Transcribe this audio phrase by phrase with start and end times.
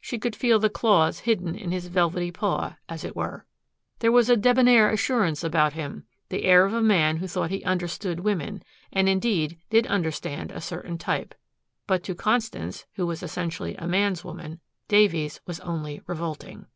[0.00, 3.46] She could feel the claws hidden in his velvety paw, as it were.
[4.00, 7.62] There was a debonnaire assurance about him, the air of a man who thought he
[7.62, 11.32] understood women, and indeed did understand a certain type.
[11.86, 16.66] But to Constance, who was essentially a man's woman, Davies was only revolting.